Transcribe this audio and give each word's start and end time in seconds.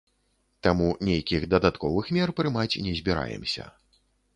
Таму 0.67 0.87
нейкіх 1.09 1.45
дадатковых 1.53 2.11
мер 2.19 2.27
прымаць 2.41 2.71
не 2.87 2.99
збіраемся. 3.05 3.73